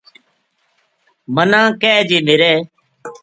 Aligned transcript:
منا 1.35 1.61
کہہ 1.81 2.05
جی 2.09 2.17
میرے 2.27 2.53